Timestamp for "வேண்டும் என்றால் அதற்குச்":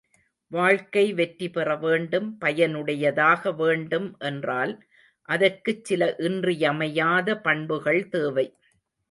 3.55-5.85